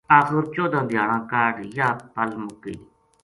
[0.17, 2.77] آخر چودہ دھیاڑاں کاہڈ یاہ پل مُک گئی